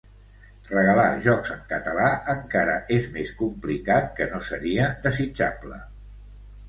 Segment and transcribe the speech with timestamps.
[0.69, 5.79] Regalar jocs en català encara és més complicat que no seria desitjable.